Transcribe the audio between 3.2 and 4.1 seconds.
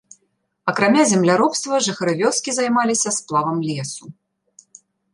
сплавам лесу.